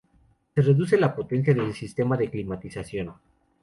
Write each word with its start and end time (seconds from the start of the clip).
Se 0.55 0.63
reduce 0.63 0.97
la 0.97 1.15
potencia 1.15 1.53
del 1.53 1.75
sistema 1.75 2.17
de 2.17 2.31
climatización. 2.31 3.13